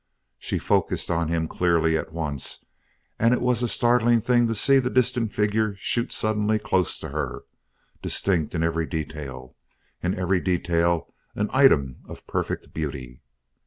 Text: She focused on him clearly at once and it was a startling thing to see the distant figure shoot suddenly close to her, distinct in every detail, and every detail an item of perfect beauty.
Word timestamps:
She 0.39 0.57
focused 0.57 1.11
on 1.11 1.27
him 1.27 1.47
clearly 1.47 1.95
at 1.95 2.11
once 2.11 2.65
and 3.19 3.35
it 3.35 3.39
was 3.39 3.61
a 3.61 3.67
startling 3.67 4.19
thing 4.19 4.47
to 4.47 4.55
see 4.55 4.79
the 4.79 4.89
distant 4.89 5.31
figure 5.31 5.75
shoot 5.75 6.11
suddenly 6.11 6.57
close 6.57 6.97
to 7.01 7.09
her, 7.09 7.43
distinct 8.01 8.55
in 8.55 8.63
every 8.63 8.87
detail, 8.87 9.55
and 10.01 10.15
every 10.15 10.39
detail 10.41 11.13
an 11.35 11.51
item 11.53 11.97
of 12.09 12.25
perfect 12.25 12.73
beauty. 12.73 13.21